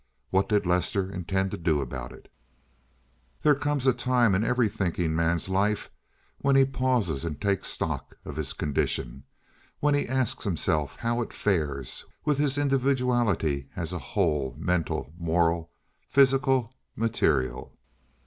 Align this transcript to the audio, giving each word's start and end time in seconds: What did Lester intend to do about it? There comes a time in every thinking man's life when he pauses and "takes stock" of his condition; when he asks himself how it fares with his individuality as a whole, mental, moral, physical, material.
What 0.31 0.49
did 0.49 0.65
Lester 0.65 1.11
intend 1.11 1.51
to 1.51 1.57
do 1.59 1.79
about 1.79 2.11
it? 2.11 2.27
There 3.43 3.53
comes 3.53 3.85
a 3.85 3.93
time 3.93 4.33
in 4.33 4.43
every 4.43 4.67
thinking 4.67 5.15
man's 5.15 5.47
life 5.47 5.91
when 6.39 6.55
he 6.55 6.65
pauses 6.65 7.23
and 7.23 7.39
"takes 7.39 7.67
stock" 7.67 8.15
of 8.25 8.35
his 8.35 8.53
condition; 8.53 9.25
when 9.79 9.93
he 9.93 10.09
asks 10.09 10.43
himself 10.43 10.95
how 10.95 11.21
it 11.21 11.31
fares 11.31 12.03
with 12.25 12.39
his 12.39 12.57
individuality 12.57 13.69
as 13.75 13.93
a 13.93 13.99
whole, 13.99 14.55
mental, 14.57 15.13
moral, 15.19 15.69
physical, 16.07 16.73
material. 16.95 17.77